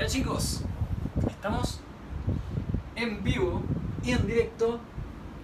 Ya 0.00 0.06
chicos, 0.06 0.62
estamos 1.28 1.78
en 2.96 3.22
vivo 3.22 3.60
y 4.02 4.12
en 4.12 4.26
directo 4.26 4.80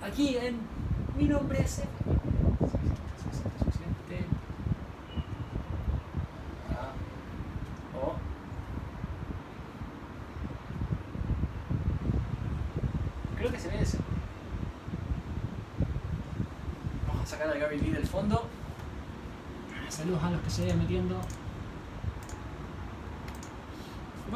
aquí 0.02 0.38
en 0.38 0.58
Mi 1.18 1.24
nombre 1.24 1.60
es... 1.60 1.82
Creo 13.36 13.52
que 13.52 13.58
se 13.58 13.68
ve 13.68 13.82
ese. 13.82 13.98
Vamos 17.06 17.24
a 17.24 17.26
sacar 17.26 17.50
a 17.50 17.58
Gary 17.58 17.76
Vee 17.76 17.92
del 17.92 18.06
fondo. 18.06 18.46
Saludos 19.90 20.22
a 20.22 20.30
los 20.30 20.40
que 20.40 20.48
se 20.48 20.62
vayan 20.62 20.78
metiendo. 20.78 21.20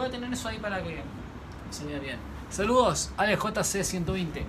Voy 0.01 0.09
a 0.09 0.11
tener 0.11 0.33
eso 0.33 0.49
ahí 0.49 0.57
para 0.57 0.83
que 0.83 1.03
se 1.69 1.85
vea 1.85 1.99
bien. 1.99 2.17
Saludos, 2.49 3.11
ALEJC120. 3.19 4.33
¿Qué? 4.33 4.47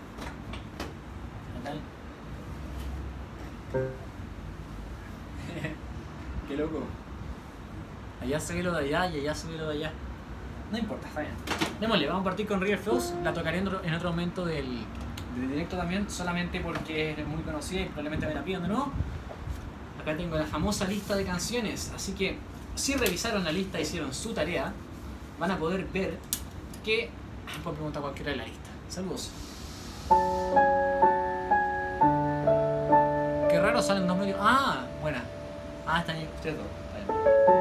Qué 6.48 6.56
loco. 6.56 6.84
Allá 8.22 8.40
se 8.40 8.54
ve 8.54 8.64
lo 8.64 8.72
de 8.72 8.86
allá 8.86 9.08
y 9.10 9.20
allá 9.20 9.36
se 9.36 9.50
ve 9.50 9.58
lo 9.58 9.68
de 9.68 9.74
allá. 9.76 9.92
No 10.72 10.78
importa, 10.78 11.10
está 11.10 11.20
bien. 11.20 11.34
Démosle, 11.82 12.08
vamos 12.08 12.22
a 12.22 12.24
partir 12.24 12.48
con 12.48 12.62
River 12.62 12.80
Flows. 12.80 13.14
La 13.22 13.34
tocaré 13.34 13.58
en 13.58 13.68
otro, 13.68 13.84
en 13.84 13.94
otro 13.94 14.12
momento 14.12 14.46
del, 14.46 14.86
directo 15.36 15.76
también, 15.76 16.10
solamente 16.10 16.62
porque 16.62 17.12
es 17.12 17.28
muy 17.28 17.44
conocida 17.44 17.82
y 17.82 17.86
probablemente 17.88 18.26
me 18.26 18.36
la 18.36 18.46
pidan 18.46 18.62
de 18.62 18.70
nuevo. 18.70 18.90
Acá 20.02 20.16
tengo 20.16 20.38
la 20.38 20.46
famosa 20.46 20.88
lista 20.88 21.18
de 21.18 21.26
canciones, 21.26 21.92
así 21.94 22.14
que 22.14 22.38
si 22.76 22.96
revisaron 22.96 23.44
la 23.44 23.52
lista 23.52 23.82
hicieron 23.82 24.14
su 24.14 24.34
tarea, 24.34 24.74
van 25.42 25.50
a 25.50 25.58
poder 25.58 25.84
ver 25.86 26.20
que... 26.86 27.10
Ah, 27.48 27.60
puedo 27.64 27.76
preguntar 27.76 28.04
cualquiera 28.04 28.32
de 28.32 28.38
la 28.38 28.44
lista. 28.44 28.70
Saludos. 28.88 29.32
Qué 33.50 33.60
raro 33.60 33.82
salen 33.82 34.08
dos 34.08 34.18
medios. 34.18 34.38
Ah, 34.40 34.86
buena. 35.02 35.24
Ah, 35.88 36.02
están 36.02 36.18
ahí 36.18 36.30
ustedes 36.36 36.58
dos. 36.58 37.61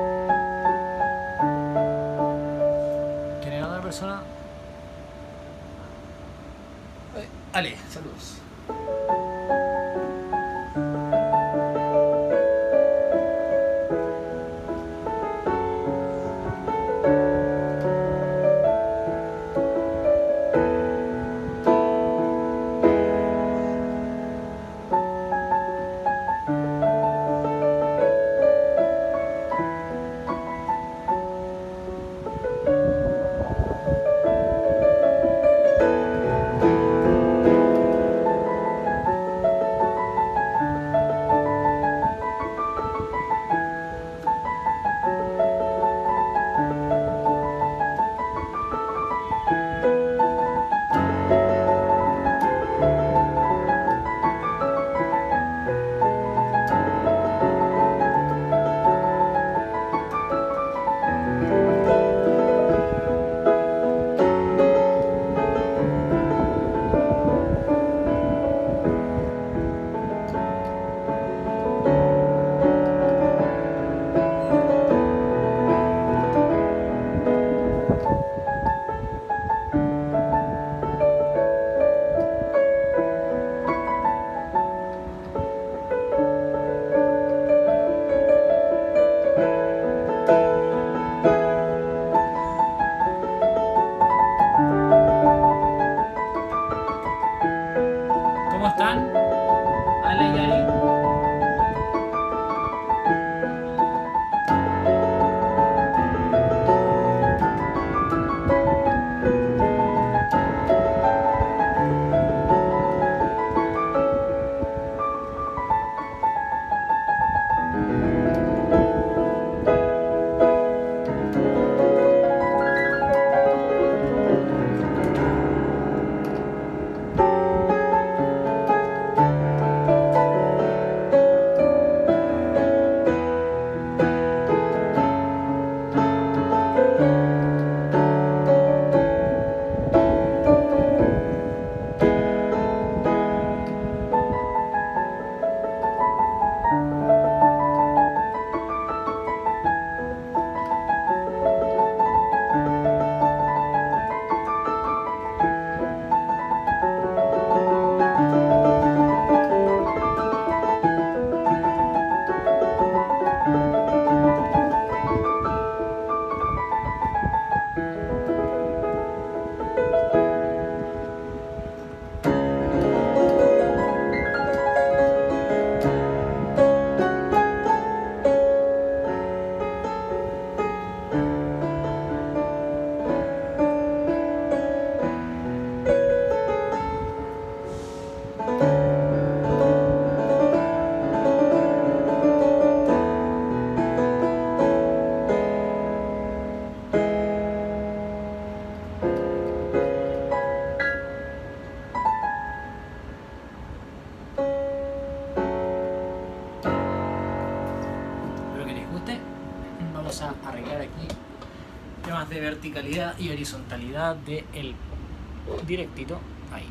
verticalidad 212.70 213.18
y 213.18 213.30
horizontalidad 213.30 214.16
del 214.16 214.44
de 214.46 215.66
directito. 215.66 216.20
Ahí. 216.52 216.68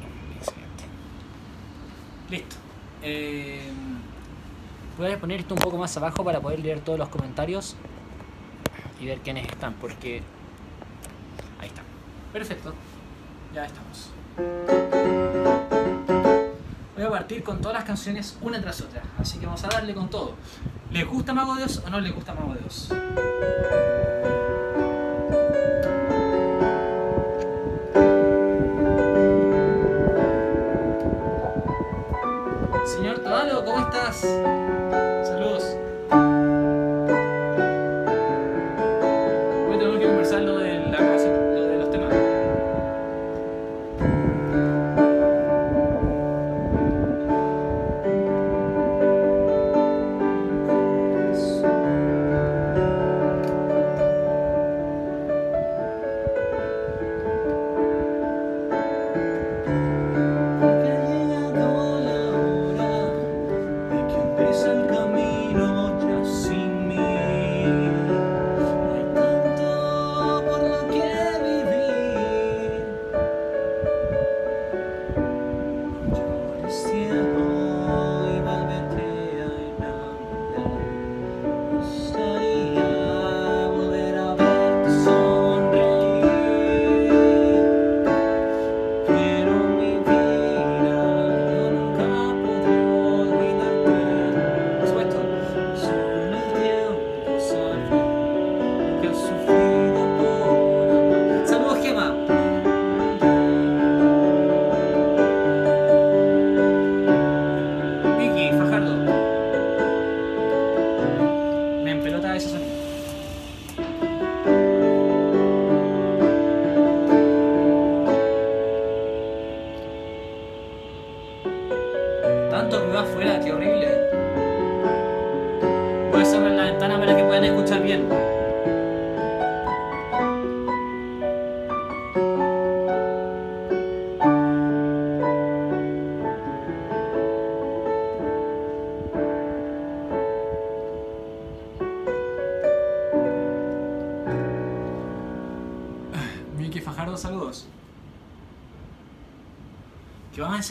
Listo. 2.29 2.55
Eh, 3.01 3.71
voy 4.97 5.11
a 5.11 5.19
poner 5.19 5.41
esto 5.41 5.55
un 5.55 5.59
poco 5.59 5.77
más 5.77 5.95
abajo 5.97 6.23
para 6.23 6.39
poder 6.39 6.59
leer 6.59 6.79
todos 6.81 6.99
los 6.99 7.09
comentarios 7.09 7.75
y 8.99 9.05
ver 9.05 9.19
quiénes 9.19 9.47
están, 9.47 9.73
porque 9.75 10.21
ahí 11.59 11.67
está. 11.67 11.81
Perfecto, 12.31 12.73
ya 13.53 13.65
estamos. 13.65 14.11
Voy 16.95 17.05
a 17.05 17.09
partir 17.09 17.43
con 17.43 17.61
todas 17.61 17.75
las 17.75 17.85
canciones 17.85 18.37
una 18.41 18.61
tras 18.61 18.81
otra, 18.81 19.01
así 19.17 19.39
que 19.39 19.45
vamos 19.45 19.63
a 19.63 19.69
darle 19.69 19.93
con 19.93 20.09
todo. 20.09 20.35
¿Les 20.91 21.07
gusta 21.07 21.33
Mago 21.33 21.55
de 21.55 21.65
Dios 21.65 21.81
o 21.85 21.89
no 21.89 21.99
les 21.99 22.13
gusta 22.13 22.33
Mago 22.33 22.53
de 22.53 22.59
Dios? 22.59 22.89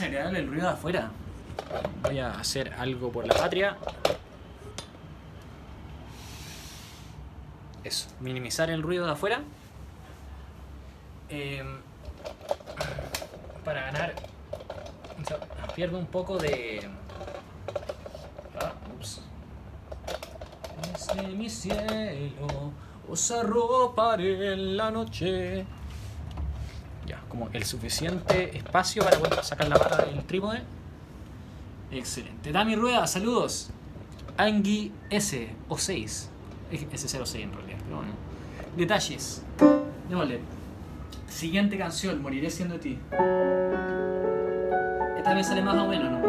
es 0.07 0.33
el 0.33 0.47
ruido 0.47 0.67
de 0.67 0.73
afuera. 0.73 1.11
Voy 2.03 2.19
a 2.19 2.31
hacer 2.31 2.73
algo 2.77 3.11
por 3.11 3.27
la 3.27 3.33
patria. 3.33 3.77
Eso, 7.83 8.07
minimizar 8.19 8.69
el 8.69 8.81
ruido 8.81 9.05
de 9.05 9.11
afuera. 9.11 9.41
Em, 11.29 11.79
para 13.65 13.81
ganar... 13.83 14.15
Pierdo 15.75 15.97
un 15.97 16.07
poco 16.07 16.37
de... 16.37 16.89
Ah, 18.59 18.73
ups. 18.95 19.21
Desde 20.93 21.27
mi 21.29 21.49
cielo 21.49 22.71
os 23.07 23.31
arroparé 23.31 24.53
en 24.53 24.77
la 24.77 24.91
noche 24.91 25.65
como 27.29 27.49
el 27.53 27.63
suficiente 27.63 28.57
espacio 28.57 29.03
para 29.03 29.17
poder 29.19 29.43
sacar 29.43 29.69
la 29.69 29.77
barra 29.77 30.05
del 30.05 30.23
trípode. 30.25 30.61
Excelente. 31.91 32.51
Dami 32.51 32.75
Rueda, 32.75 33.07
saludos. 33.07 33.69
Angie 34.37 34.91
S 35.09 35.49
o 35.67 35.77
6. 35.77 36.29
S06 36.71 37.35
en 37.39 37.53
realidad, 37.53 37.77
pero 37.83 37.97
bueno. 37.97 38.11
Detalles. 38.75 39.43
Démosle. 40.07 40.39
Siguiente 41.27 41.77
canción, 41.77 42.21
Moriré 42.21 42.49
siendo 42.49 42.79
ti. 42.79 42.97
Esta 45.17 45.33
vez 45.33 45.47
sale 45.47 45.61
más 45.61 45.75
o 45.75 45.87
menos, 45.87 46.11
¿no? 46.11 46.28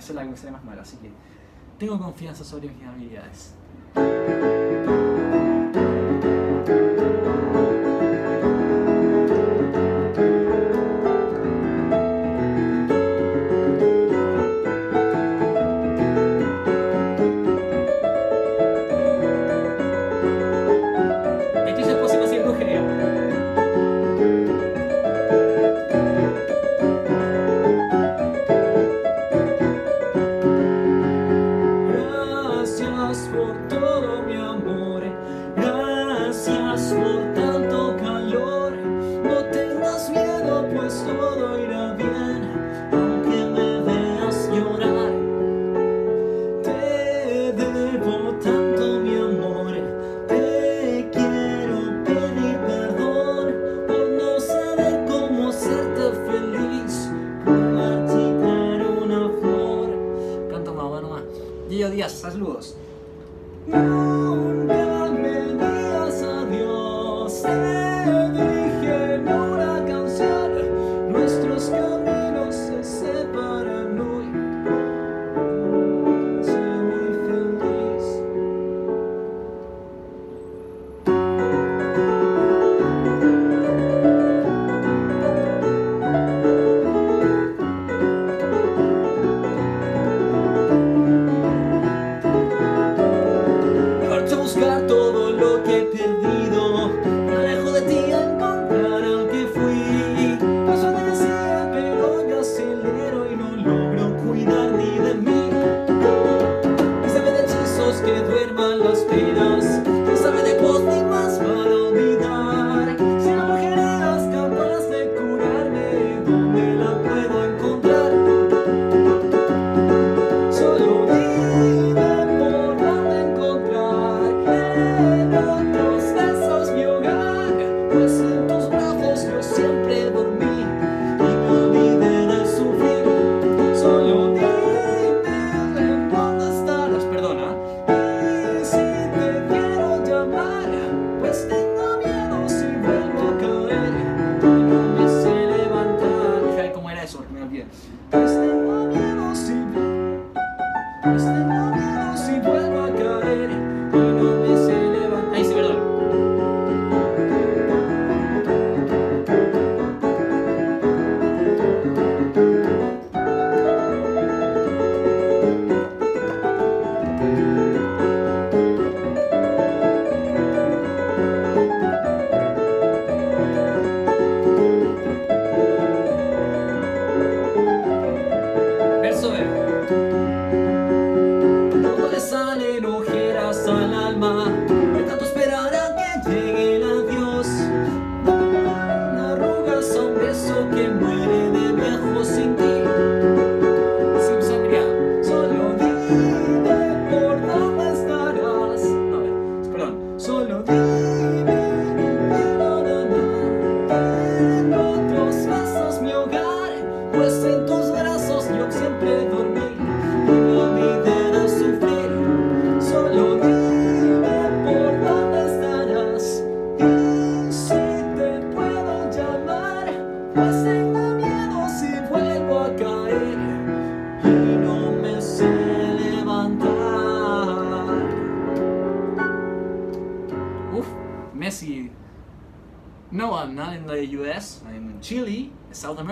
hacer 0.00 0.16
la 0.16 0.26
cosa 0.26 0.50
más 0.50 0.64
mala. 0.64 0.82
Así 0.82 0.96
que 0.96 1.10
tengo 1.78 1.98
confianza 1.98 2.44
sobre 2.44 2.68
mis 2.68 2.86
habilidades. 2.86 3.54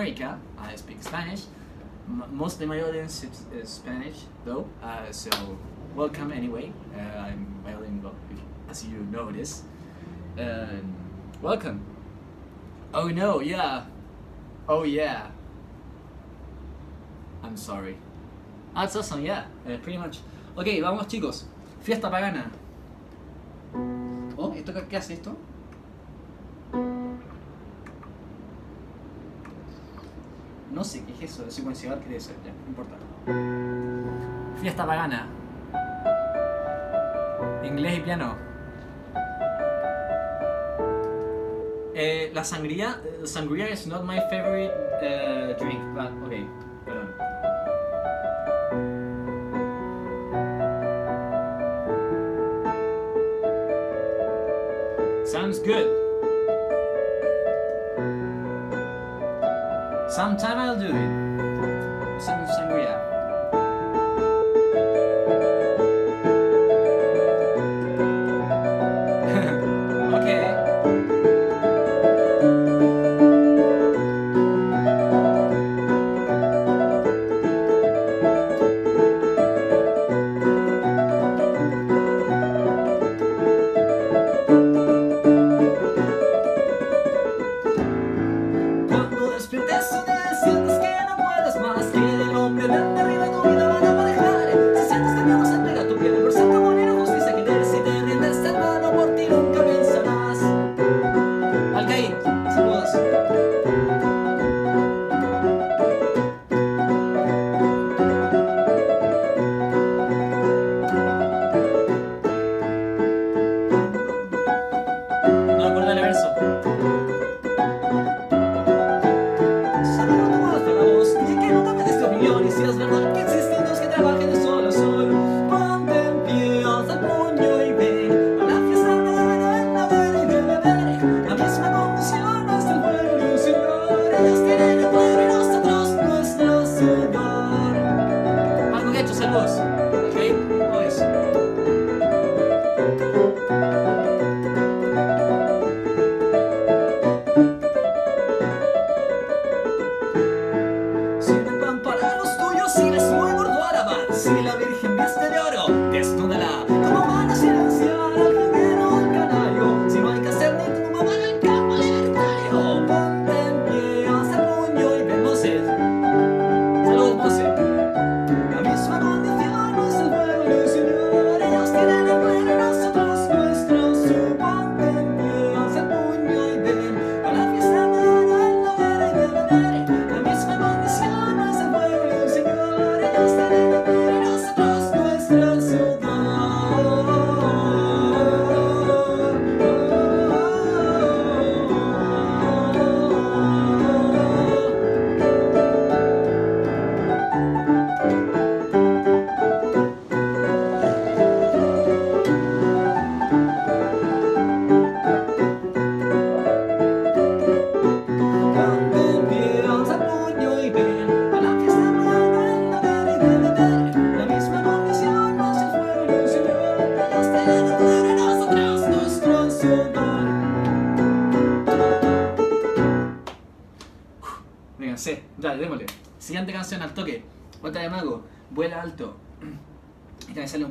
America. 0.08 0.38
I 0.58 0.76
speak 0.76 1.02
Spanish, 1.02 1.42
M 2.08 2.24
mostly 2.32 2.66
my 2.66 2.80
audience 2.80 3.26
is 3.52 3.68
Spanish 3.68 4.24
though. 4.44 4.66
Uh, 4.82 5.12
so 5.12 5.30
welcome 5.94 6.32
anyway. 6.32 6.72
Uh, 6.96 7.28
I'm 7.28 7.44
bilingual, 7.64 8.14
as 8.70 8.86
you 8.86 9.06
notice. 9.12 9.64
And 10.38 10.94
welcome. 11.42 11.84
Oh 12.94 13.08
no, 13.08 13.40
yeah. 13.40 13.84
Oh 14.68 14.84
yeah. 14.84 15.26
I'm 17.42 17.56
sorry. 17.56 17.96
Ah, 18.74 18.82
That's 18.82 18.96
awesome, 18.96 19.24
yeah. 19.24 19.44
Uh, 19.66 19.76
pretty 19.82 19.98
much. 19.98 20.18
Ok, 20.56 20.80
vamos 20.80 21.06
chicos. 21.06 21.44
Fiesta 21.82 22.08
pagana. 22.08 22.50
Oh, 24.38 24.52
¿esto 24.54 24.72
qué 24.88 24.96
hace 24.96 25.14
esto? 25.14 25.36
No 30.78 30.84
sé 30.84 31.02
qué 31.04 31.24
es 31.24 31.32
eso 31.32 31.44
de 31.44 31.50
secuenciador, 31.50 31.98
qué 31.98 32.08
debe 32.08 32.20
ser, 32.20 32.36
no 32.36 32.68
importa. 32.68 32.94
Fiesta 34.60 34.86
pagana. 34.86 35.26
Inglés 37.64 37.98
y 37.98 38.00
piano. 38.02 38.36
Eh, 41.96 42.30
la 42.32 42.44
sangría. 42.44 43.00
Eh, 43.04 43.26
sangría 43.26 43.68
is 43.70 43.88
not 43.88 44.04
my 44.04 44.20
favorite 44.30 44.72
uh, 45.02 45.58
drink, 45.58 45.80
but 45.96 46.12
okay, 46.24 46.46
perdón. 46.86 47.12
Sounds 55.26 55.58
good. 55.58 55.97
Sometime 60.18 60.58
I'll 60.58 60.76
do 60.76 60.88
it. 60.88 61.27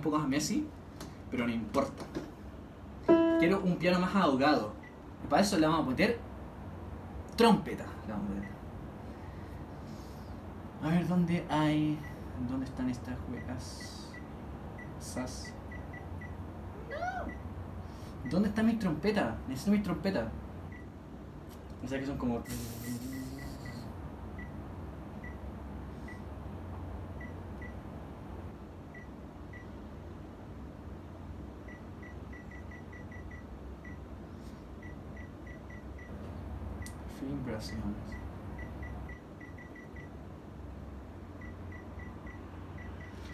pocos 0.08 0.24
a 0.24 0.28
Messi, 0.28 0.66
pero 1.30 1.46
no 1.46 1.54
importa. 1.54 2.04
Quiero 3.40 3.62
un 3.62 3.76
piano 3.76 4.00
más 4.00 4.16
ahogado. 4.16 4.74
Y 5.24 5.28
para 5.28 5.42
eso 5.42 5.60
le 5.60 5.68
vamos 5.68 5.82
a 5.82 5.86
poner 5.86 6.18
trompeta. 7.36 7.86
A, 10.82 10.90
ver 10.90 11.08
dónde 11.08 11.46
hay. 11.50 12.00
¿Dónde 12.50 12.66
están 12.66 12.90
estas 12.90 13.16
juegas? 13.28 14.10
Sas. 15.00 15.54
¿Dónde 18.30 18.50
está 18.50 18.64
mi 18.64 18.76
trompeta? 18.76 19.36
Necesito 19.48 19.72
mi 19.72 19.80
trompeta. 19.80 20.32
O 21.84 21.88
sea 21.88 22.00
que 22.00 22.06
son 22.06 22.18
como. 22.18 22.42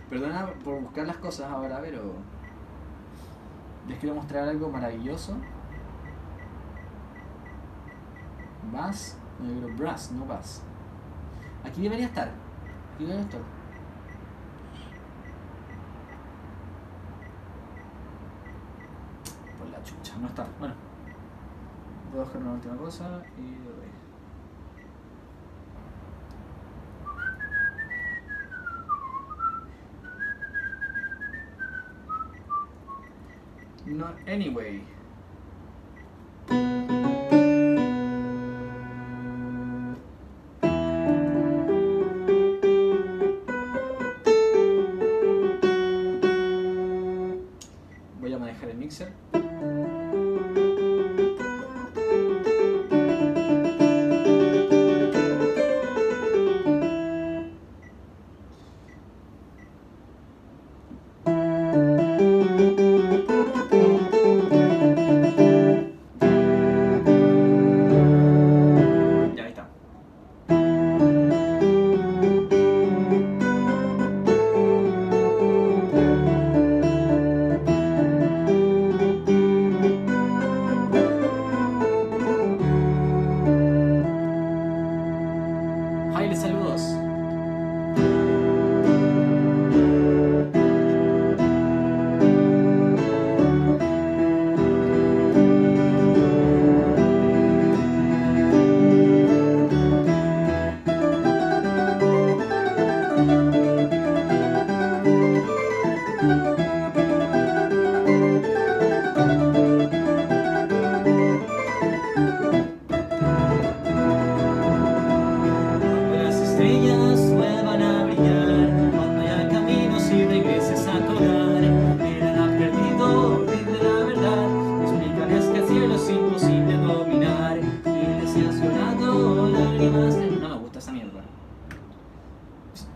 Perdona 0.10 0.46
por 0.64 0.80
buscar 0.80 1.08
las 1.08 1.18
cosas 1.18 1.52
ahora, 1.52 1.80
pero 1.82 2.14
les 3.88 4.00
quiero 4.00 4.16
mostrar 4.16 4.48
algo 4.48 4.70
maravilloso. 4.70 5.36
Bass, 8.72 9.18
no 9.40 9.50
digo 9.50 9.68
brass, 9.78 10.12
no 10.12 10.26
bass. 10.26 10.64
Aquí 11.66 11.82
debería 11.82 12.06
estar. 12.06 12.30
Aquí 12.94 13.04
debería 13.06 13.24
estar. 13.24 13.42
Por 19.58 19.68
la 19.70 19.84
chucha, 19.84 20.16
no 20.18 20.28
está. 20.28 20.46
Bueno, 20.60 20.76
voy 22.12 22.20
a 22.22 22.24
buscar 22.24 22.42
una 22.42 22.54
última 22.54 22.78
cosa 22.78 23.24
y 23.38 23.56
lo 23.66 23.72
dejo. 23.82 24.03
Not 33.94 34.18
anyway. 34.26 34.93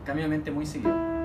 cambio 0.08 0.24
de 0.24 0.30
mente 0.30 0.52
muy 0.52 0.65
seguido. 0.65 1.16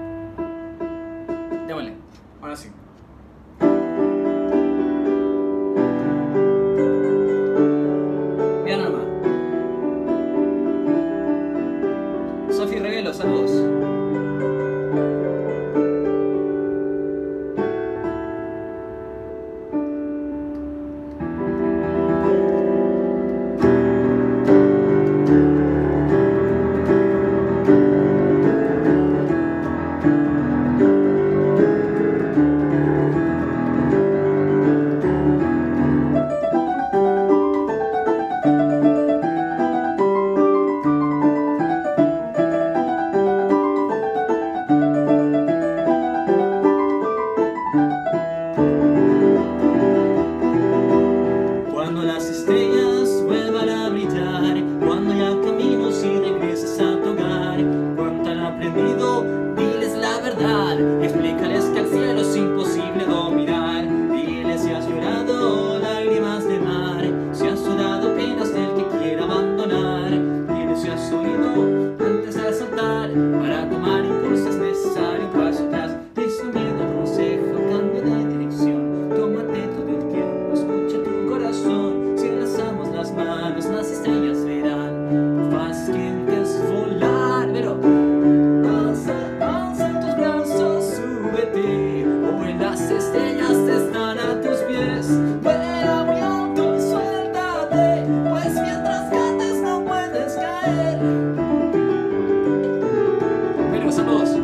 Segurança 103.92 104.02
nossa. 104.04 104.41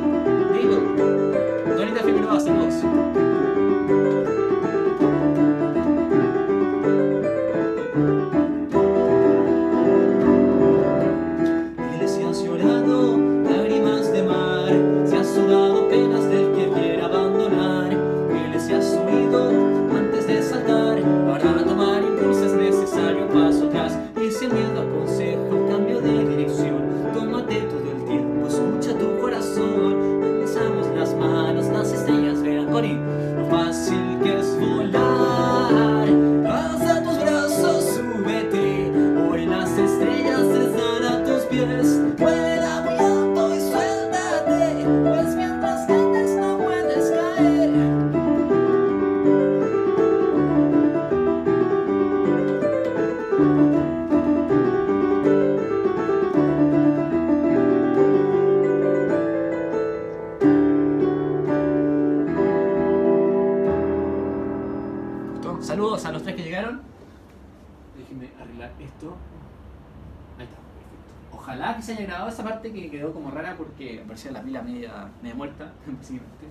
parecía 74.19 74.33
la 74.33 74.43
pila 74.43 74.63
media, 74.63 75.09
media 75.23 75.37
muerta, 75.37 75.73
básicamente. 75.87 76.47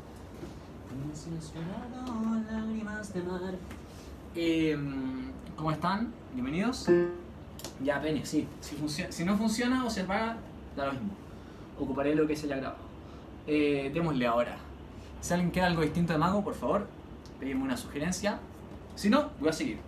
lágrimas 2.50 3.14
de 3.14 3.24
mar. 3.24 3.56
Em, 4.36 5.32
¿Cómo 5.58 5.72
están? 5.72 6.14
Bienvenidos. 6.34 6.88
Ya, 7.84 8.02
Penny, 8.02 8.26
sí. 8.26 8.48
Si, 8.62 8.76
funciona, 8.76 9.12
si 9.12 9.26
no 9.26 9.36
funciona 9.36 9.84
o 9.84 9.90
se 9.90 10.04
apaga, 10.04 10.38
da 10.78 10.86
lo 10.86 10.94
mismo. 10.94 11.10
Ocuparé 11.78 12.16
lo 12.16 12.26
que 12.26 12.38
se 12.38 12.46
haya 12.46 12.56
grabado. 12.56 12.80
Eh, 13.46 13.92
démosle 13.94 14.26
ahora. 14.28 14.56
Si 15.20 15.34
alguien 15.34 15.52
queda 15.52 15.68
algo 15.68 15.82
distinto 15.82 16.14
de 16.14 16.20
Mago, 16.20 16.46
por 16.46 16.54
favor, 16.54 16.88
pedidme 17.38 17.64
una 17.64 17.76
sugerencia. 17.76 18.40
Si 18.96 19.10
no, 19.10 19.32
voy 19.42 19.50
a 19.50 19.54
seguir. 19.54 19.80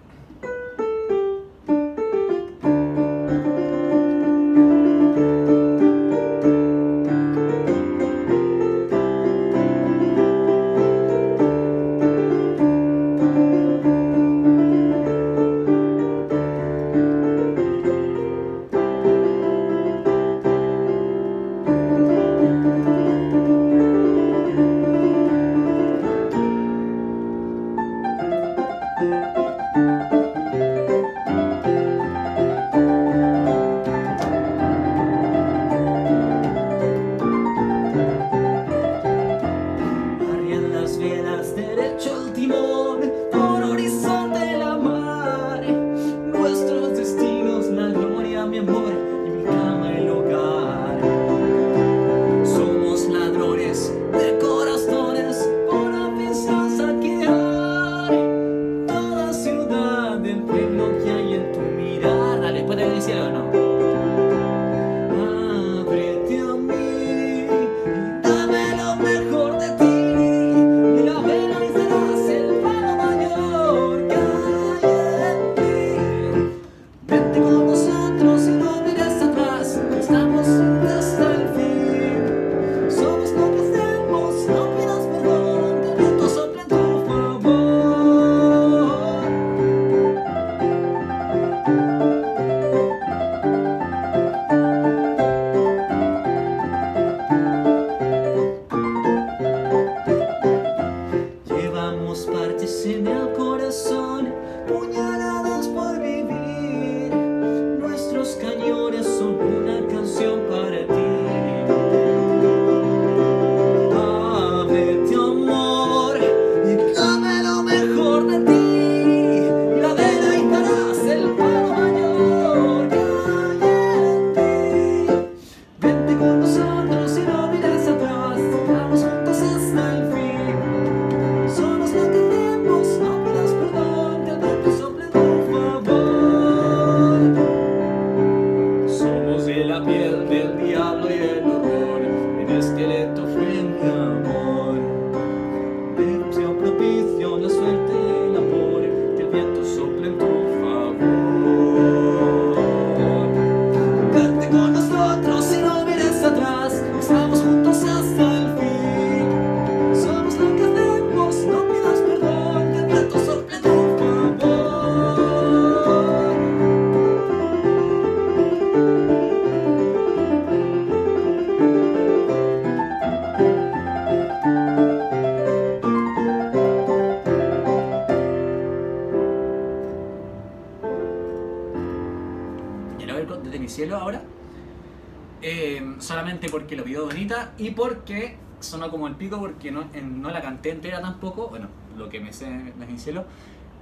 Pico 189.20 189.38
porque 189.40 189.72
no, 189.72 189.84
en- 189.94 190.20
no 190.22 190.32
la 190.32 190.42
canté 190.42 190.72
entera 190.72 191.00
tampoco. 191.02 191.48
Bueno, 191.50 191.68
lo 191.96 192.10
que 192.10 192.20
me 192.20 192.34
sé 192.34 192.50
desde 192.50 192.86
mi 192.92 192.98
cielo. 192.98 193.26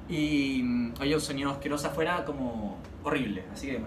Y 0.09 0.61
mm, 0.63 0.93
oye, 0.99 1.15
un 1.15 1.21
sonido 1.21 1.51
asqueroso 1.51 1.87
afuera 1.87 2.25
como 2.25 2.77
horrible. 3.03 3.43
Así 3.53 3.67
que 3.67 3.79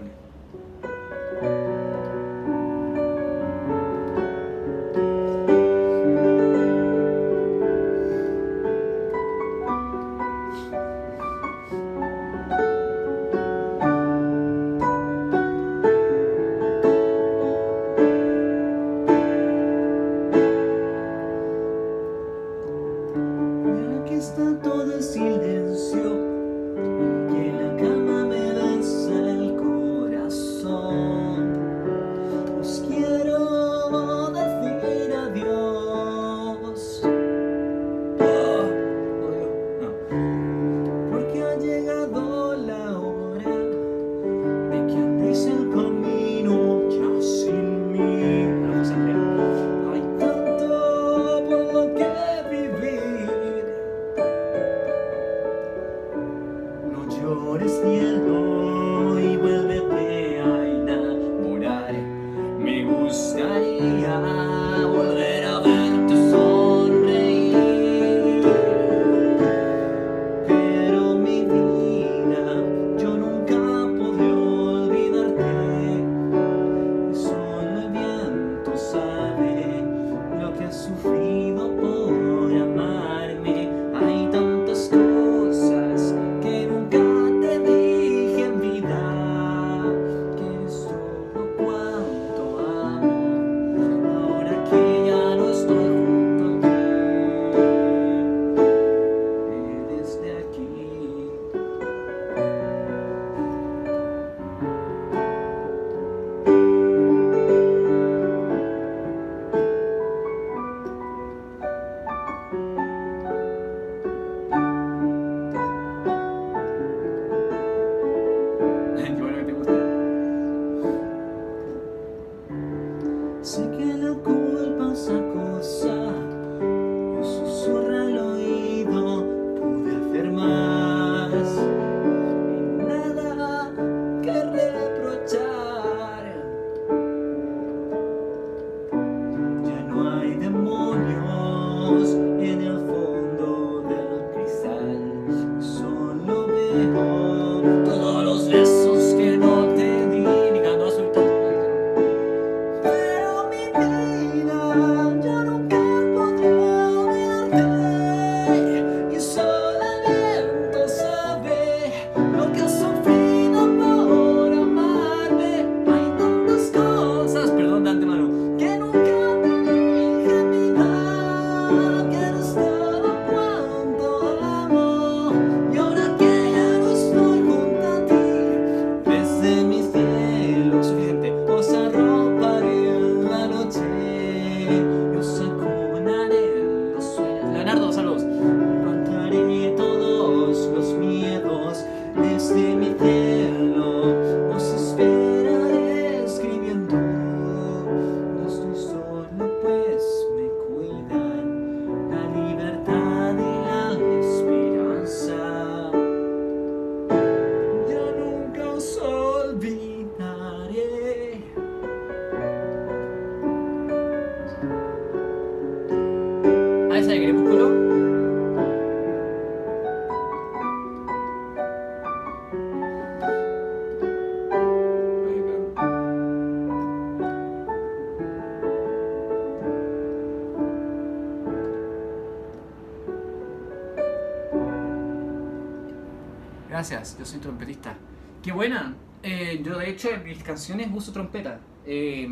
Gracias, 236.81 237.15
yo 237.19 237.25
soy 237.27 237.39
trompetista. 237.39 237.93
¡Qué 238.41 238.51
buena! 238.51 238.95
Eh, 239.21 239.61
yo 239.63 239.77
de 239.77 239.87
hecho 239.87 240.09
en 240.09 240.23
mis 240.23 240.41
canciones 240.41 240.89
uso 240.91 241.11
trompeta. 241.11 241.59
Eh, 241.85 242.27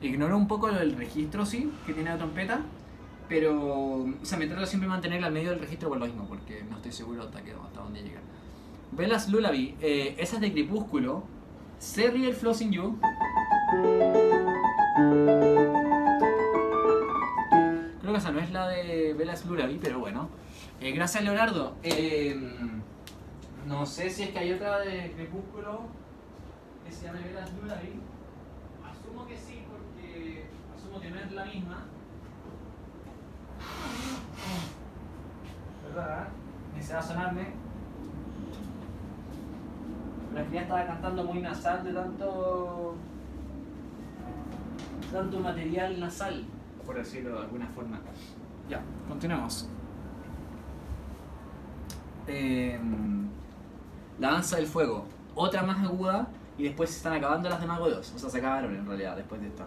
ignoro 0.00 0.38
un 0.38 0.48
poco 0.48 0.70
el 0.70 0.96
registro, 0.96 1.44
sí, 1.44 1.70
que 1.84 1.92
tiene 1.92 2.08
la 2.08 2.16
trompeta. 2.16 2.62
Pero, 3.28 4.04
o 4.04 4.14
sea, 4.22 4.38
me 4.38 4.46
trato 4.46 4.62
de 4.62 4.66
siempre 4.66 4.88
mantenerla 4.88 5.26
al 5.26 5.34
medio 5.34 5.50
del 5.50 5.58
registro 5.58 5.90
por 5.90 5.98
lo 5.98 6.06
mismo, 6.06 6.26
porque 6.26 6.64
no 6.70 6.76
estoy 6.76 6.92
seguro 6.92 7.24
hasta, 7.24 7.44
que, 7.44 7.52
hasta 7.52 7.82
dónde 7.82 8.00
llega. 8.00 8.20
Velas 8.92 9.28
Lullaby, 9.28 9.74
eh, 9.82 10.16
esa 10.18 10.36
es 10.36 10.40
de 10.40 10.54
Crepúsculo. 10.54 11.24
Se 11.78 12.10
ríe 12.10 12.28
el 12.28 12.34
Flossing 12.34 12.72
You. 12.72 12.98
no 18.14 18.38
es 18.38 18.52
la 18.52 18.68
de 18.68 19.12
Velas 19.14 19.44
Lulavi, 19.44 19.78
pero 19.82 19.98
bueno. 19.98 20.28
Eh, 20.80 20.92
gracias, 20.92 21.24
Leonardo. 21.24 21.74
Em, 21.82 22.80
no 23.66 23.84
sé 23.84 24.08
si 24.08 24.22
es 24.22 24.30
que 24.30 24.38
hay 24.38 24.52
otra 24.52 24.78
de 24.78 25.10
Crepúsculo 25.16 25.82
que 26.84 26.92
se 26.92 27.06
llama 27.06 27.18
Velas 27.26 27.52
Lulavi. 27.60 28.00
Asumo 28.84 29.26
que 29.26 29.36
sí, 29.36 29.64
porque 29.68 30.46
asumo 30.76 31.00
que 31.00 31.10
no 31.10 31.18
es 31.18 31.32
la 31.32 31.44
misma. 31.44 31.86
¿Verdad? 35.88 36.28
Ni 36.76 36.82
se 36.82 36.94
va 36.94 37.00
a 37.00 37.02
sonarme. 37.02 37.46
La 40.34 40.44
cría 40.44 40.62
estaba 40.62 40.86
cantando 40.86 41.24
muy 41.24 41.40
nasal 41.40 41.82
de 41.82 41.92
tanto. 41.92 42.94
tanto 45.12 45.40
material 45.40 45.98
nasal 45.98 46.44
por 46.84 46.96
decirlo 46.96 47.34
de 47.34 47.38
alguna 47.40 47.66
forma. 47.68 48.00
Ya, 48.68 48.82
continuemos. 49.08 49.68
Eh, 52.26 52.78
la 54.18 54.30
danza 54.30 54.56
del 54.56 54.66
fuego, 54.66 55.04
otra 55.34 55.62
más 55.62 55.84
aguda 55.84 56.28
y 56.56 56.64
después 56.64 56.90
se 56.90 56.96
están 56.98 57.14
acabando 57.14 57.48
las 57.48 57.60
de 57.60 57.66
Mago 57.66 57.90
2. 57.90 58.12
O 58.14 58.18
sea, 58.18 58.30
se 58.30 58.38
acabaron 58.38 58.74
en 58.74 58.86
realidad 58.86 59.16
después 59.16 59.40
de 59.40 59.48
esta. 59.48 59.66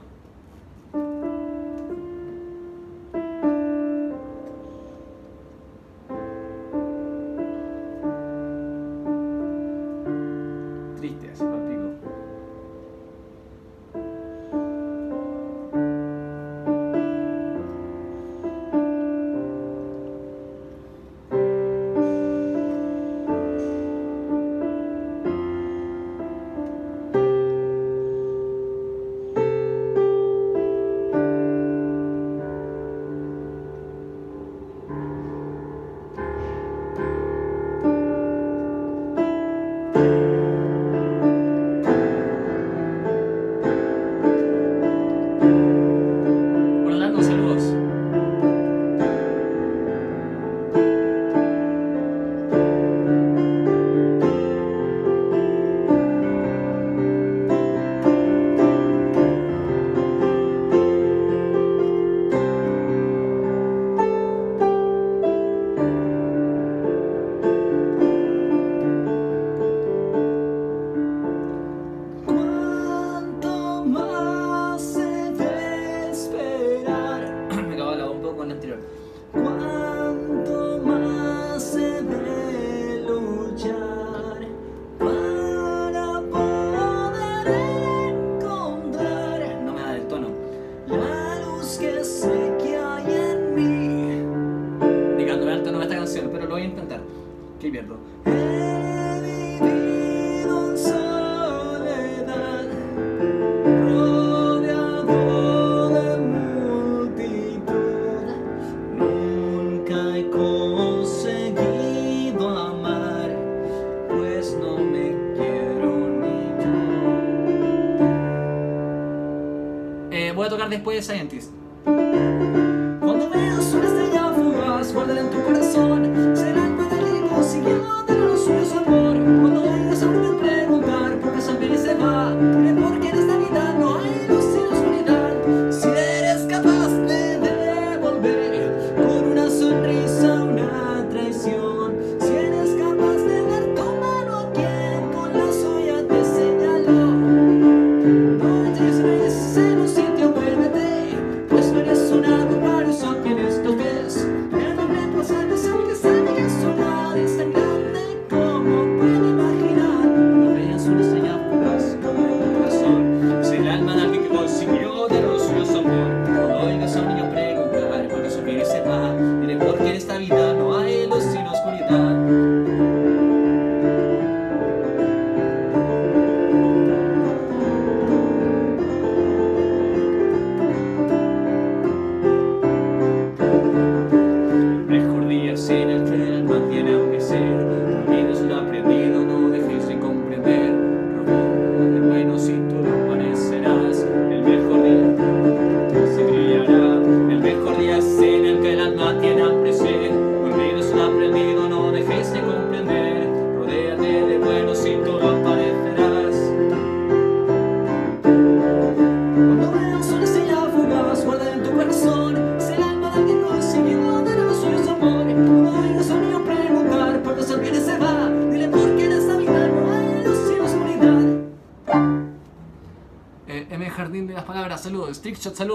saying? 121.02 121.26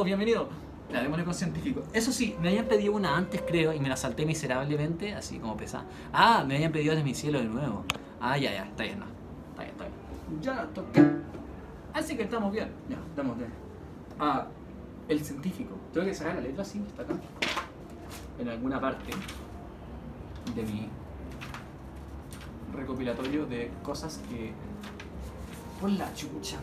todos, 0.03 0.07
bienvenidos. 0.07 0.49
La 0.91 1.01
démosle 1.01 1.25
con 1.25 1.33
científico. 1.33 1.85
Eso 1.93 2.11
sí, 2.11 2.35
me 2.41 2.49
habían 2.49 2.67
pedido 2.67 2.93
una 2.93 3.17
antes, 3.17 3.41
creo, 3.43 3.73
y 3.73 3.79
me 3.79 3.89
la 3.89 3.97
salté 3.97 4.27
miserablemente, 4.27 5.15
así 5.15 5.39
como 5.39 5.57
pesada. 5.57 5.85
Ah, 6.13 6.45
me 6.45 6.57
habían 6.57 6.73
pedido 6.73 6.93
desde 6.93 7.05
mi 7.05 7.15
cielo 7.15 7.39
de 7.39 7.45
nuevo. 7.45 7.85
Ah, 8.21 8.37
ya, 8.37 8.53
ya, 8.53 8.65
está 8.65 8.83
bien, 8.83 8.99
no. 8.99 9.07
Está 9.51 9.63
bien, 9.63 9.71
está 9.71 9.85
bien. 9.85 10.43
Ya 10.43 10.67
toqué. 10.75 11.07
Así 11.95 12.17
que 12.17 12.25
estamos 12.25 12.53
bien. 12.53 12.69
Ya, 12.89 12.97
estamos 12.97 13.39
bien. 13.39 13.51
Ah, 14.19 14.49
el 15.09 15.25
científico. 15.25 15.77
Tengo 15.93 16.07
que 16.07 16.15
sacar 16.15 16.35
la 16.35 16.41
letra 16.41 16.63
así, 16.63 16.83
está 16.87 17.03
acá. 17.03 17.15
En 18.41 18.49
alguna 18.49 18.81
parte 18.81 19.13
de 20.57 20.63
mi 20.65 20.89
recopilatorio 22.75 23.47
de 23.47 23.71
cosas 23.85 24.21
que. 24.29 24.53
Por 25.81 25.91
la 25.91 26.13
chucha, 26.15 26.59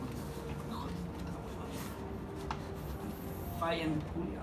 fallan 3.60 4.02
Julio. 4.14 4.40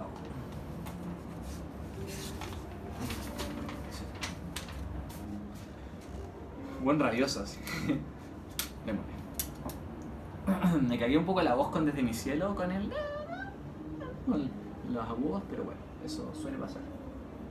Buen 6.85 7.01
rabiosas. 7.01 7.59
Me 10.89 10.99
cagué 10.99 11.19
un 11.19 11.25
poco 11.25 11.43
la 11.43 11.55
voz 11.55 11.71
con 11.71 11.87
desde 11.87 12.03
mi 12.03 12.15
cielo 12.15 12.55
con 12.55 12.71
el. 12.71 12.85
Eh, 12.85 12.95
con 14.27 14.49
los 14.93 15.05
agudos, 15.09 15.43
pero 15.51 15.65
bueno, 15.65 15.81
eso 16.05 16.33
suele 16.35 16.59
pasar. 16.59 16.83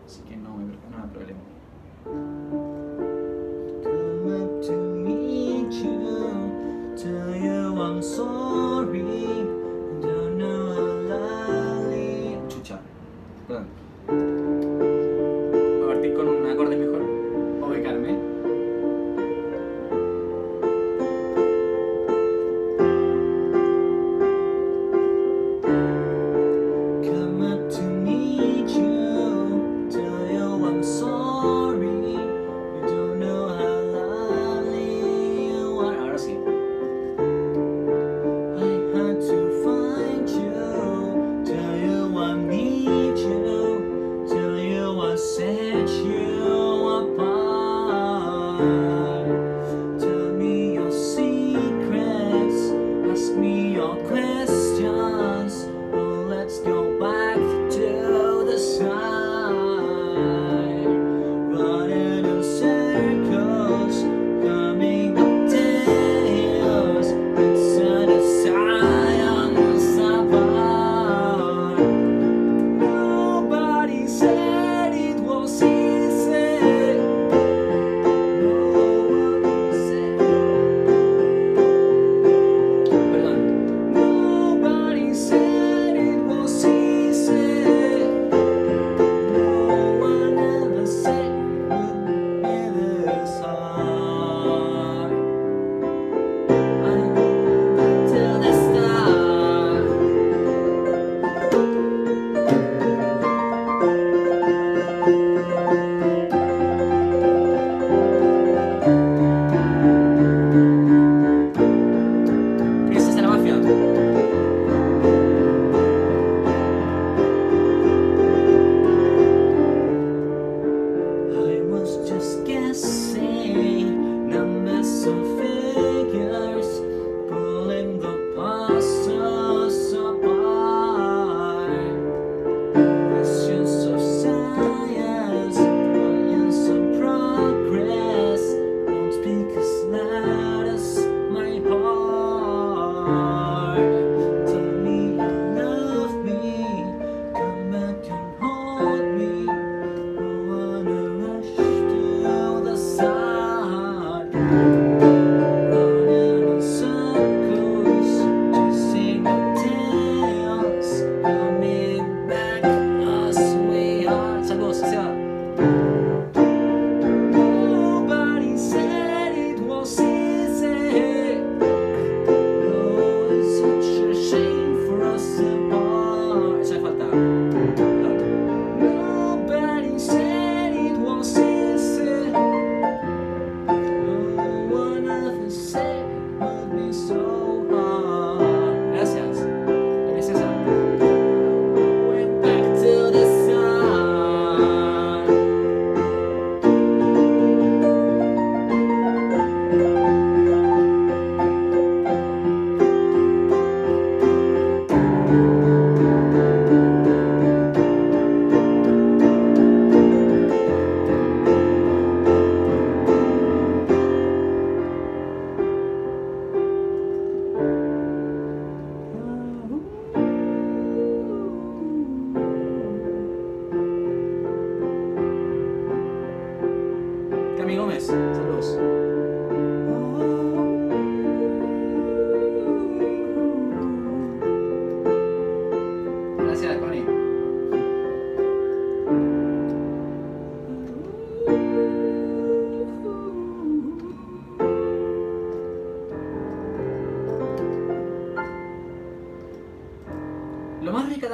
Así 0.05 0.21
que 0.21 0.37
no, 0.37 0.55
me, 0.55 0.65
no 0.65 1.03
hay 1.03 1.09
problema. 1.11 1.39
Come 3.83 4.43
up 4.43 4.61
to 4.61 4.71
meet 4.71 5.71
you, 5.73 6.95
tell 6.95 7.35
you 7.35 7.81
I'm 7.81 8.01
sorry. 8.01 9.44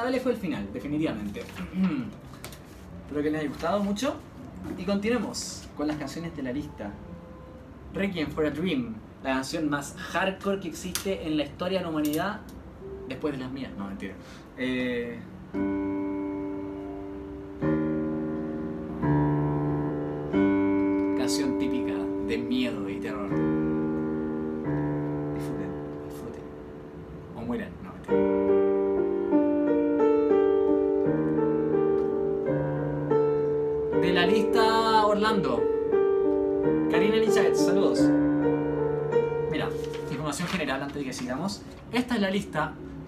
agradable 0.02 0.20
fue 0.20 0.32
el 0.32 0.38
final, 0.38 0.68
definitivamente. 0.74 1.42
Espero 3.06 3.24
que 3.24 3.30
les 3.30 3.42
haya 3.42 3.50
gustado 3.50 3.84
mucho. 3.84 4.16
Y 4.78 4.84
continuemos 4.84 5.68
con 5.76 5.88
las 5.88 5.98
canciones 5.98 6.36
de 6.36 6.44
la 6.44 6.52
lista. 6.52 6.92
Requiem 7.94 8.30
for 8.30 8.46
a 8.46 8.52
Dream, 8.52 8.96
la 9.24 9.34
canción 9.34 9.70
más 9.70 9.96
hardcore 9.98 10.60
que 10.60 10.68
existe 10.70 11.28
en 11.28 11.38
la 11.38 11.44
historia 11.44 11.80
de 11.80 11.86
la 11.86 11.90
humanidad 11.90 12.42
después 13.08 13.34
de 13.34 13.40
las 13.40 13.52
mías. 13.52 13.72
No, 13.78 13.88
mentira. 13.88 14.14
Eh... 14.58 15.20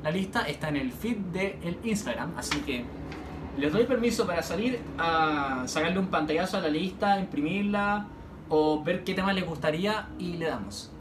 La 0.03 0.11
lista 0.11 0.41
está 0.41 0.67
en 0.67 0.75
el 0.75 0.91
feed 0.91 1.17
del 1.17 1.61
de 1.61 1.79
Instagram, 1.85 2.33
así 2.37 2.59
que 2.59 2.83
les 3.57 3.71
doy 3.71 3.85
permiso 3.85 4.27
para 4.27 4.43
salir 4.43 4.81
a 4.97 5.63
sacarle 5.65 5.97
un 5.99 6.07
pantallazo 6.07 6.57
a 6.57 6.59
la 6.59 6.67
lista, 6.67 7.19
imprimirla 7.19 8.07
o 8.49 8.83
ver 8.83 9.05
qué 9.05 9.13
tema 9.13 9.31
les 9.31 9.45
gustaría 9.45 10.09
y 10.19 10.33
le 10.33 10.47
damos. 10.47 10.91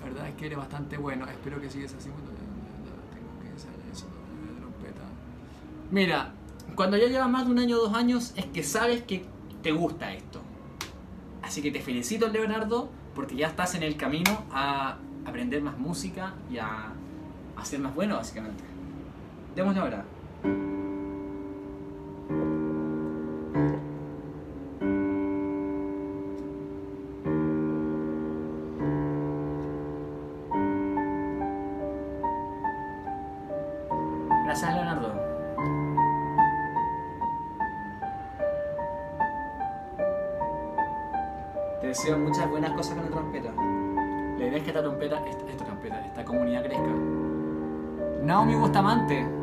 La 0.00 0.06
verdad 0.06 0.28
es 0.28 0.34
que 0.34 0.46
eres 0.46 0.58
bastante 0.58 0.96
bueno, 0.96 1.26
espero 1.26 1.60
que 1.60 1.70
sigas 1.70 1.94
así. 1.94 2.08
Tengo 2.08 3.54
que 3.54 3.60
salir 3.60 3.78
eso 3.92 4.06
trompeta. 4.58 5.02
Mira, 5.92 6.32
cuando 6.74 6.96
ya 6.96 7.06
llevas 7.06 7.30
más 7.30 7.44
de 7.44 7.52
un 7.52 7.58
año 7.60 7.76
o 7.76 7.80
dos 7.80 7.94
años 7.94 8.32
es 8.36 8.46
que 8.46 8.64
sabes 8.64 9.02
que 9.02 9.24
te 9.62 9.70
gusta 9.70 10.12
esto. 10.12 10.40
Así 11.42 11.62
que 11.62 11.70
te 11.70 11.80
felicito 11.80 12.26
Leonardo 12.28 12.90
porque 13.14 13.36
ya 13.36 13.46
estás 13.46 13.74
en 13.76 13.84
el 13.84 13.96
camino 13.96 14.44
a 14.50 14.96
aprender 15.26 15.62
más 15.62 15.78
música 15.78 16.34
y 16.50 16.58
a 16.58 16.92
a 17.60 17.64
ser 17.64 17.80
más 17.80 17.94
bueno, 17.94 18.16
básicamente. 18.16 18.64
Démosle 19.54 19.80
ahora. 19.80 20.04
Gracias, 34.44 34.74
Leonardo. 34.74 35.12
Te 41.80 41.86
deseo 41.86 42.18
muchas 42.18 42.48
buenas 42.48 42.72
cosas 42.72 42.94
con 42.94 43.04
la 43.04 43.10
trompeta. 43.10 43.52
La 44.38 44.46
idea 44.46 44.56
es 44.56 44.62
que 44.62 44.70
esta 44.70 44.82
trompeta, 44.82 45.22
esta, 45.28 45.50
esta 45.50 45.64
trompeta, 45.64 46.00
esta 46.06 46.24
comunidad 46.24 46.64
crezca. 46.64 47.19
Naomi 48.22 48.54
Bustamante. 48.54 49.39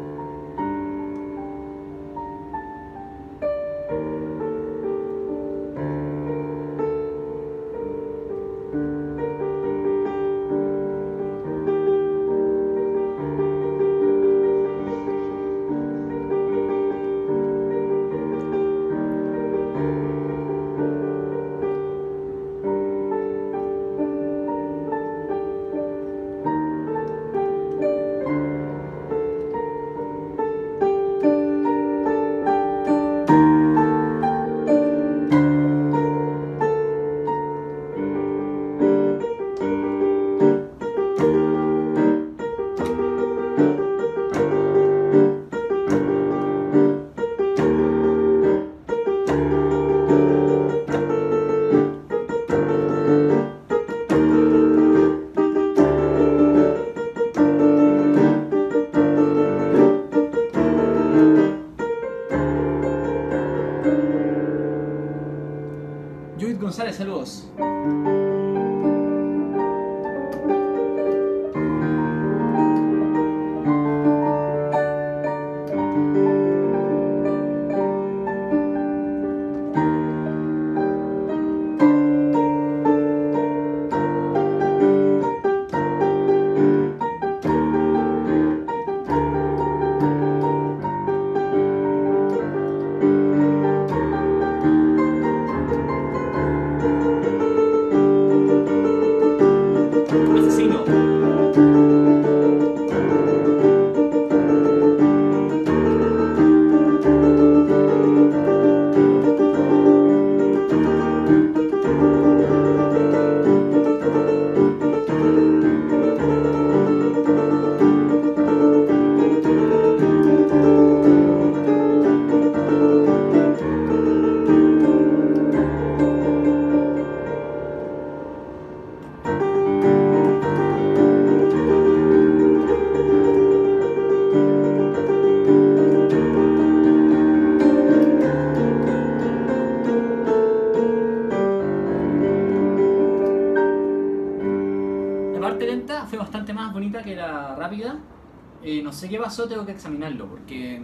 Pasó, 149.37 149.47
tengo 149.47 149.67
que 149.67 149.73
examinarlo 149.73 150.25
porque 150.25 150.81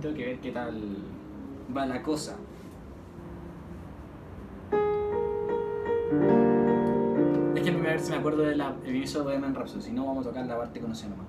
tengo 0.00 0.14
que 0.14 0.24
ver 0.24 0.40
qué 0.40 0.52
tal 0.52 0.74
va 1.76 1.84
la 1.84 2.02
cosa. 2.02 2.34
Déjenme 7.54 7.82
ver 7.82 8.00
si 8.00 8.10
me 8.10 8.16
acuerdo 8.16 8.42
del 8.42 8.62
inicio 8.86 9.20
de 9.20 9.26
Bohemian 9.26 9.54
Rhapsody, 9.54 9.82
si 9.82 9.92
no 9.92 10.06
vamos 10.06 10.24
a 10.24 10.30
tocar 10.30 10.46
la 10.46 10.56
parte 10.56 10.80
conocida 10.80 11.10
nomás. 11.10 11.19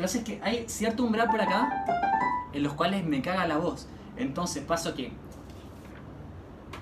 Que 0.00 0.02
pasa 0.02 0.18
es 0.18 0.24
que 0.24 0.40
hay 0.42 0.64
cierto 0.66 1.04
umbral 1.04 1.28
por 1.28 1.40
acá 1.40 1.84
en 2.52 2.62
los 2.62 2.72
cuales 2.72 3.04
me 3.04 3.20
caga 3.20 3.46
la 3.46 3.58
voz. 3.58 3.86
Entonces 4.16 4.64
paso 4.64 4.94
que 4.94 5.12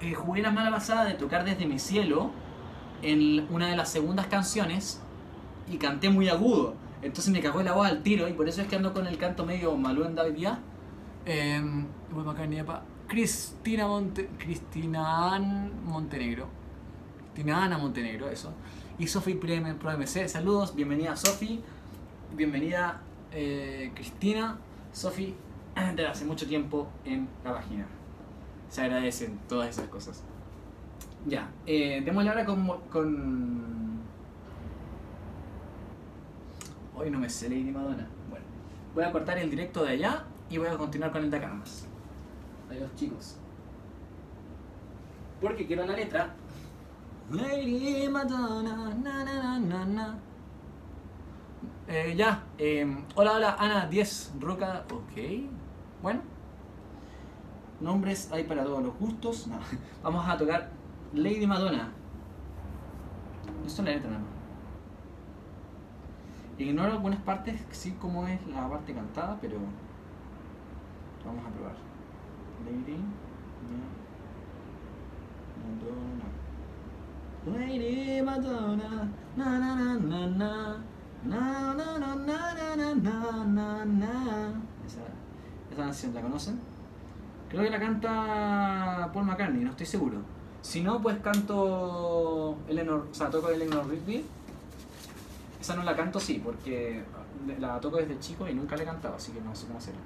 eh, 0.00 0.14
jugué 0.14 0.40
la 0.40 0.50
mala 0.50 0.70
pasada 0.70 1.04
de 1.04 1.14
tocar 1.14 1.44
desde 1.44 1.66
mi 1.66 1.78
cielo 1.78 2.30
en 3.02 3.46
una 3.50 3.68
de 3.68 3.76
las 3.76 3.90
segundas 3.90 4.26
canciones 4.26 5.00
y 5.70 5.78
canté 5.78 6.10
muy 6.10 6.28
agudo. 6.28 6.74
Entonces 7.02 7.32
me 7.32 7.40
cagó 7.40 7.62
la 7.62 7.72
voz 7.72 7.88
al 7.88 8.02
tiro 8.02 8.28
y 8.28 8.32
por 8.32 8.48
eso 8.48 8.62
es 8.62 8.68
que 8.68 8.76
ando 8.76 8.92
con 8.92 9.06
el 9.06 9.18
canto 9.18 9.44
medio 9.44 9.76
maluenda 9.76 10.22
hoy 10.22 10.32
día. 10.32 10.60
Eh, 11.26 11.60
para 12.14 12.30
acá. 12.30 12.82
Cristina 13.08 13.86
Monte... 13.86 14.28
Cristina 14.38 15.34
Ann 15.34 15.84
Montenegro. 15.84 16.48
Cristina 17.32 17.64
Ana 17.64 17.78
Montenegro, 17.78 18.28
eso. 18.28 18.52
Y 18.98 19.06
Sofi 19.06 19.34
Pro 19.34 19.52
Pro 19.78 19.98
MC. 19.98 20.28
Saludos, 20.28 20.74
bienvenida 20.74 21.16
Sofi. 21.16 21.62
Bienvenida 22.36 23.00
eh, 23.32 23.90
Cristina. 23.94 24.58
Sofi, 24.92 25.34
desde 25.74 26.06
hace 26.06 26.24
mucho 26.24 26.46
tiempo 26.46 26.88
en 27.04 27.28
la 27.44 27.54
página. 27.54 27.86
Se 28.68 28.82
agradecen 28.82 29.38
todas 29.48 29.70
esas 29.70 29.88
cosas. 29.88 30.22
Ya, 31.26 31.50
eh, 31.66 32.02
démosle 32.04 32.30
ahora 32.30 32.44
con, 32.44 32.66
con... 32.90 33.98
Hoy 36.96 37.10
no 37.10 37.18
me 37.18 37.28
sé 37.28 37.48
Lady 37.48 37.70
Madonna. 37.70 38.08
Bueno, 38.30 38.44
voy 38.94 39.04
a 39.04 39.12
cortar 39.12 39.38
el 39.38 39.50
directo 39.50 39.84
de 39.84 39.92
allá 39.92 40.24
y 40.50 40.58
voy 40.58 40.68
a 40.68 40.76
continuar 40.76 41.12
con 41.12 41.22
el 41.22 41.30
de 41.30 41.36
acá 41.36 41.48
nomás. 41.48 41.86
Adiós 42.70 42.94
chicos. 42.96 43.36
Porque 45.40 45.66
quiero 45.66 45.86
la 45.86 45.94
letra. 45.94 46.34
Lady 47.30 48.08
Madonna, 48.08 48.94
na 48.94 49.24
na 49.24 49.58
na 49.58 49.58
na 49.58 49.84
na. 49.84 50.27
Eh, 51.90 52.14
ya, 52.14 52.44
eh, 52.58 52.84
hola, 53.14 53.32
hola, 53.32 53.56
Ana 53.58 53.86
10, 53.86 54.34
Roca, 54.38 54.84
ok. 54.92 55.48
Bueno, 56.02 56.20
nombres 57.80 58.30
hay 58.30 58.44
para 58.44 58.62
todos 58.62 58.82
los 58.82 58.98
gustos. 58.98 59.48
Vamos 60.02 60.28
a 60.28 60.36
tocar 60.36 60.68
Lady 61.14 61.46
Madonna. 61.46 61.90
Esto 63.66 63.80
es 63.80 63.88
la 63.88 63.94
letra 63.94 64.10
nada. 64.10 64.22
Ignoro 66.58 66.92
algunas 66.92 67.20
partes, 67.20 67.58
sí, 67.70 67.92
como 67.92 68.26
es 68.26 68.46
la 68.48 68.68
parte 68.68 68.92
cantada, 68.92 69.38
pero 69.40 69.56
vamos 71.24 71.42
a 71.46 71.50
probar. 71.50 71.76
Lady 72.66 72.98
Madonna. 75.64 76.28
Lady 77.46 78.20
Madonna, 78.20 79.08
na 79.36 79.58
na 79.58 79.74
na 79.74 79.98
na 79.98 80.26
na. 80.26 80.97
Na, 81.24 81.74
na, 81.74 81.98
na, 81.98 82.14
na, 82.14 82.54
na, 82.76 83.44
na, 83.44 83.84
na, 83.84 84.52
Esa, 84.86 85.00
esa 85.70 85.82
canción, 85.82 86.14
¿la 86.14 86.22
conocen? 86.22 86.60
Creo 87.48 87.62
que 87.62 87.70
la 87.70 87.80
canta 87.80 89.10
Paul 89.12 89.24
McCartney, 89.24 89.64
no 89.64 89.70
estoy 89.70 89.86
seguro. 89.86 90.18
Si 90.62 90.82
no, 90.82 91.00
pues 91.00 91.18
canto 91.18 92.58
Eleanor, 92.68 93.08
o 93.10 93.14
sea, 93.14 93.30
toco 93.30 93.48
Eleanor 93.48 93.88
Rigby. 93.88 94.24
Esa 95.60 95.74
no 95.74 95.82
la 95.82 95.96
canto, 95.96 96.20
sí, 96.20 96.40
porque 96.44 97.02
la 97.58 97.80
toco 97.80 97.96
desde 97.96 98.18
chico 98.20 98.48
y 98.48 98.54
nunca 98.54 98.76
la 98.76 98.82
he 98.82 98.86
cantado, 98.86 99.16
así 99.16 99.32
que 99.32 99.40
no 99.40 99.54
sé 99.54 99.66
cómo 99.66 99.78
hacerlo. 99.78 100.00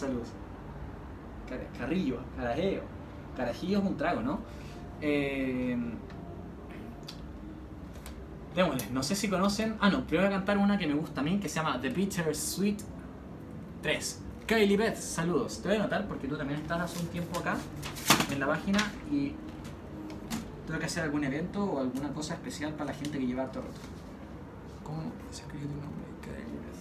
Saludos. 0.00 0.28
Car- 1.48 1.66
Carrillo, 1.78 2.18
carajeo. 2.36 2.82
Carajillo 3.36 3.78
es 3.78 3.84
un 3.84 3.96
trago, 3.96 4.20
¿no? 4.22 4.40
Eh, 5.00 5.76
Démosle, 8.54 8.88
no 8.90 9.02
sé 9.04 9.14
si 9.14 9.28
conocen. 9.28 9.76
Ah, 9.80 9.88
no, 9.90 10.04
pero 10.08 10.22
voy 10.22 10.28
a 10.28 10.32
cantar 10.36 10.58
una 10.58 10.76
que 10.76 10.86
me 10.86 10.94
gusta 10.94 11.20
a 11.20 11.24
mí 11.24 11.38
que 11.38 11.48
se 11.48 11.56
llama 11.56 11.80
The 11.80 11.88
Bitter 11.90 12.34
Sweet 12.34 12.80
3. 13.82 14.22
Kylie 14.46 14.76
Beth, 14.76 14.96
saludos. 14.96 15.62
Te 15.62 15.68
voy 15.68 15.76
a 15.76 15.82
notar 15.82 16.08
porque 16.08 16.26
tú 16.26 16.36
también 16.36 16.58
estás 16.60 16.80
hace 16.80 16.98
un 17.00 17.06
tiempo 17.06 17.38
acá 17.38 17.56
en 18.32 18.40
la 18.40 18.48
página 18.48 18.78
y 19.10 19.34
tengo 20.66 20.80
que 20.80 20.86
hacer 20.86 21.04
algún 21.04 21.22
evento 21.22 21.64
o 21.64 21.78
alguna 21.80 22.08
cosa 22.12 22.34
especial 22.34 22.72
para 22.72 22.86
la 22.86 22.94
gente 22.94 23.18
que 23.18 23.26
lleva 23.26 23.44
rato. 23.44 23.62
¿Cómo 24.82 25.02
se 25.30 25.42
escribe 25.42 25.66
tu 25.66 25.74
nombre? 25.74 26.04
Kylie 26.20 26.58
Beth. 26.58 26.80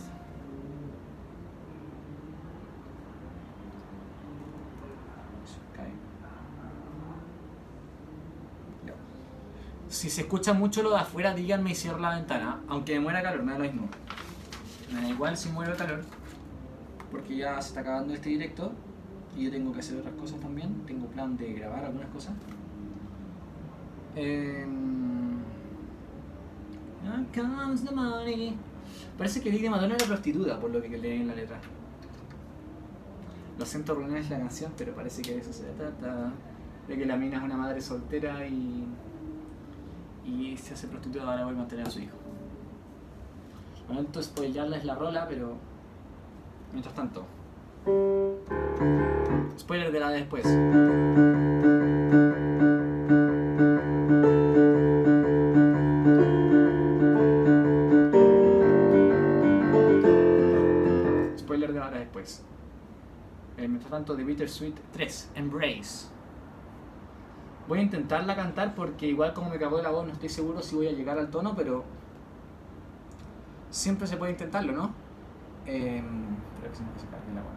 Kylie. 5.76 5.94
Ya. 8.86 8.94
Si 9.90 10.10
se 10.10 10.22
escucha 10.22 10.54
mucho 10.54 10.84
lo 10.84 10.92
de 10.92 11.00
afuera, 11.00 11.34
díganme 11.34 11.72
y 11.72 11.76
cierro 11.76 12.00
la 12.00 12.16
ventana. 12.16 12.62
Aunque 12.68 12.94
me 12.94 13.00
muera 13.00 13.24
calor, 13.24 13.42
me 13.44 13.54
da 13.54 13.58
lo 13.58 13.64
mismo. 13.64 13.90
Me 14.94 15.02
da 15.02 15.10
igual 15.10 15.36
si 15.36 15.50
muero 15.50 15.72
de 15.72 15.78
calor. 15.78 16.02
Porque 17.12 17.38
ya 17.38 17.60
se 17.62 17.70
está 17.70 17.82
acabando 17.82 18.14
este 18.14 18.30
directo. 18.30 18.72
Y 19.36 19.46
yo 19.46 19.52
tengo 19.52 19.74
que 19.74 19.80
hacer 19.80 19.98
otras 19.98 20.14
cosas 20.14 20.40
también. 20.40 20.86
Tengo 20.86 21.08
plan 21.08 21.36
de 21.36 21.54
grabar 21.54 21.86
algunas 21.86 22.10
cosas. 22.10 22.34
Em, 24.16 25.40
Here 27.04 27.26
comes 27.34 27.84
the 27.84 27.94
money. 27.94 28.58
Parece 29.18 29.42
que 29.42 29.50
Lidia 29.50 29.72
Madonna 29.72 29.96
era 29.96 30.06
prostituta, 30.06 30.60
por 30.60 30.70
lo 30.70 30.82
que 30.82 30.98
leí 30.98 31.22
en 31.22 31.28
la 31.28 31.36
letra. 31.36 31.60
Lo 33.58 33.66
siento 33.66 34.00
es 34.16 34.30
la 34.30 34.38
canción, 34.38 34.72
pero 34.78 34.94
parece 34.94 35.22
que 35.22 35.34
de 35.34 35.40
eso 35.40 35.52
se 35.52 35.64
trata. 35.64 36.32
De 36.88 36.98
que 36.98 37.06
la 37.06 37.18
mina 37.18 37.38
es 37.38 37.44
una 37.44 37.58
madre 37.58 37.82
soltera 37.82 38.46
y. 38.48 38.88
y 40.30 40.58
se 40.58 40.74
hace 40.74 40.88
prostituta 40.88 41.26
para 41.26 41.42
poder 41.44 41.58
mantener 41.58 41.88
a 41.88 41.90
su 41.90 42.00
hijo. 42.00 42.16
Lamento 43.88 44.22
spoilearles 44.22 44.86
la 44.86 44.96
rola, 44.96 45.28
pero. 45.28 45.58
Mientras 46.72 46.94
tanto. 46.94 47.26
Spoiler 49.58 49.92
de 49.92 50.00
la 50.00 50.10
de 50.12 50.18
después. 50.18 50.44
Spoiler 61.40 61.74
de 61.74 61.80
la 61.80 61.90
de 61.90 62.00
después. 62.00 62.44
Eh, 63.58 63.68
mientras 63.68 63.90
tanto, 63.90 64.16
The 64.16 64.24
Bittersweet 64.24 64.76
3, 64.94 65.32
Embrace. 65.36 66.08
Voy 67.70 67.78
a 67.78 67.82
intentarla 67.84 68.36
cantar 68.36 68.74
porque 68.74 69.06
igual 69.06 69.32
como 69.36 69.52
me 69.52 69.58
acabó 69.58 69.80
la 69.80 69.92
voz 69.92 70.08
no 70.08 70.14
estoy 70.14 70.30
seguro 70.30 70.60
si 70.60 70.76
voy 70.76 70.88
a 70.88 70.92
llegar 70.92 71.20
al 71.20 71.30
tono, 71.30 71.56
pero 71.56 71.84
siempre 73.70 74.08
se 74.08 74.18
puede 74.18 74.32
intentarlo, 74.32 74.74
¿no? 74.74 74.92
Eh, 75.68 76.02
que 76.64 76.76
se 76.76 76.82
me 76.82 76.90
la 77.36 77.44
voz. 77.44 77.52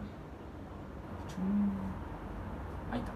Ahí 2.91 2.99
está. 2.99 3.11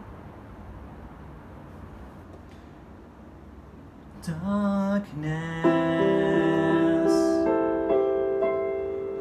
Darkness, 4.42 5.14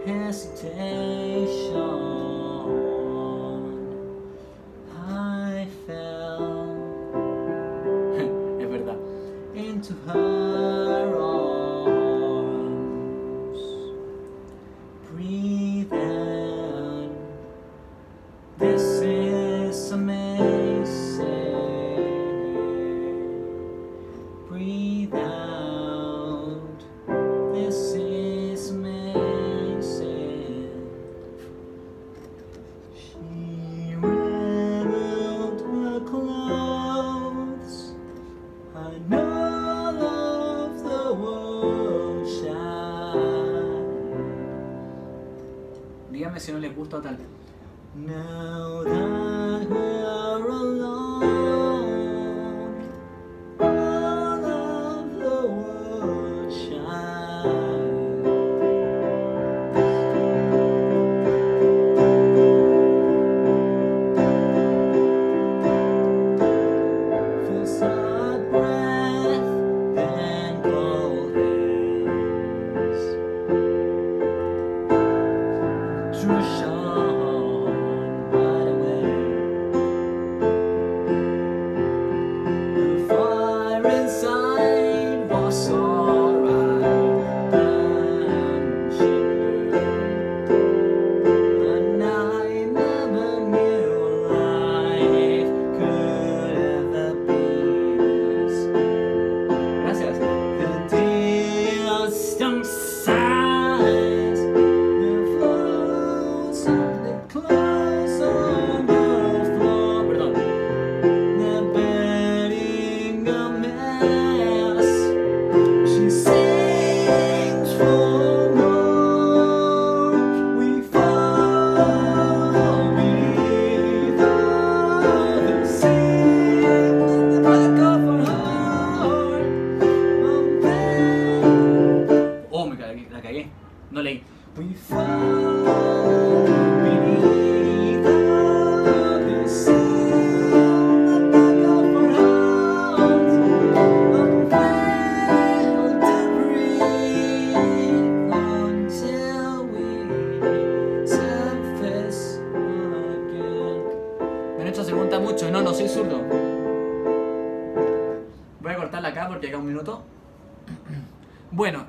hesitation. 0.07 1.26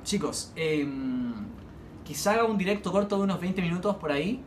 Chicos, 0.07 0.51
em, 0.55 1.33
quizá 2.05 2.31
haga 2.33 2.45
un 2.45 2.57
directo 2.57 2.91
corto 2.91 3.17
de 3.17 3.23
unos 3.23 3.39
20 3.39 3.61
minutos 3.61 3.97
por 3.97 4.11
ahí. 4.11 4.41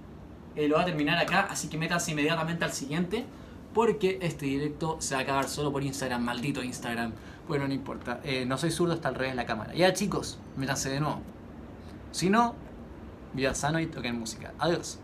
Eh, 0.56 0.66
lo 0.66 0.76
voy 0.76 0.82
a 0.82 0.86
terminar 0.86 1.18
acá, 1.18 1.46
así 1.50 1.68
que 1.68 1.76
métanse 1.78 2.12
inmediatamente 2.12 2.64
al 2.64 2.72
siguiente. 2.72 3.26
Porque 3.74 4.18
este 4.22 4.46
directo 4.46 4.96
se 4.98 5.14
va 5.14 5.20
a 5.20 5.22
acabar 5.22 5.48
solo 5.48 5.70
por 5.70 5.84
Instagram, 5.84 6.22
maldito 6.22 6.62
Instagram. 6.62 7.12
Bueno, 7.46 7.68
no 7.68 7.74
importa. 7.74 8.20
Eh, 8.24 8.44
no 8.46 8.58
soy 8.58 8.70
zurdo, 8.70 8.94
está 8.94 9.08
al 9.08 9.14
revés 9.14 9.32
de 9.32 9.36
la 9.36 9.46
cámara. 9.46 9.74
Ya, 9.74 9.92
chicos, 9.92 10.38
métanse 10.56 10.88
de 10.90 10.98
nuevo. 10.98 11.20
Si 12.10 12.30
no, 12.30 12.54
vida 13.34 13.54
sano 13.54 13.78
y 13.78 13.86
toquen 13.86 14.18
música. 14.18 14.54
Adiós. 14.58 14.98